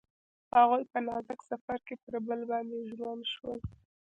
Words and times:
هغوی 0.57 0.83
په 0.91 0.99
نازک 1.07 1.39
سفر 1.51 1.77
کې 1.87 1.95
پر 2.03 2.13
بل 2.27 2.39
باندې 2.51 2.77
ژمن 2.97 3.19
شول. 3.33 3.59